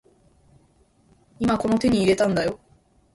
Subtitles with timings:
[1.39, 2.59] 今この手に入れたんだよ